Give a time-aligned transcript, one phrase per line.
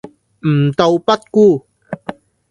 [0.41, 1.67] 吾道不孤